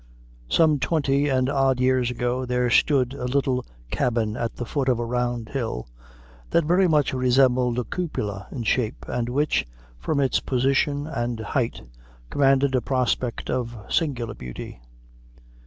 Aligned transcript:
Some 0.49 0.79
twenty 0.79 1.29
and 1.29 1.47
odd 1.47 1.79
years 1.79 2.09
ago 2.09 2.43
there 2.43 2.71
stood 2.71 3.13
a 3.13 3.25
little 3.25 3.63
cabin 3.91 4.35
at 4.35 4.55
the 4.55 4.65
foot 4.65 4.89
of 4.89 4.97
a 4.97 5.05
round 5.05 5.49
hill, 5.49 5.87
that 6.49 6.65
very 6.65 6.87
much 6.87 7.13
resembled 7.13 7.77
a 7.77 7.83
cupola 7.83 8.47
in 8.51 8.63
shape, 8.63 9.05
and 9.07 9.29
which, 9.29 9.67
from 9.99 10.19
its 10.19 10.39
position 10.39 11.05
and 11.05 11.39
height, 11.39 11.83
commanded 12.31 12.73
a 12.73 12.81
prospect 12.81 13.51
of 13.51 13.77
singular 13.89 14.33
beauty. 14.33 14.81